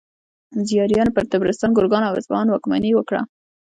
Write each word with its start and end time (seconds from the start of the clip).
زیاریانو 0.67 1.15
پر 1.15 1.23
طبرستان، 1.33 1.69
ګرګان 1.77 2.03
او 2.05 2.13
اصفهان 2.19 2.47
واکمني 2.49 2.91
وکړه. 2.95 3.21